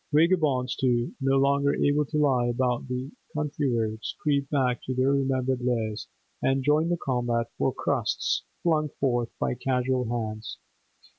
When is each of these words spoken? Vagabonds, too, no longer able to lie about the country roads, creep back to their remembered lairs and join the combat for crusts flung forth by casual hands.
Vagabonds, 0.11 0.75
too, 0.77 1.11
no 1.21 1.37
longer 1.37 1.75
able 1.75 2.05
to 2.05 2.17
lie 2.17 2.47
about 2.47 2.87
the 2.87 3.11
country 3.35 3.71
roads, 3.71 4.15
creep 4.19 4.49
back 4.49 4.81
to 4.81 4.95
their 4.95 5.11
remembered 5.11 5.61
lairs 5.61 6.07
and 6.41 6.63
join 6.63 6.89
the 6.89 6.97
combat 6.97 7.51
for 7.55 7.71
crusts 7.71 8.41
flung 8.63 8.89
forth 8.99 9.29
by 9.39 9.53
casual 9.53 10.05
hands. 10.09 10.57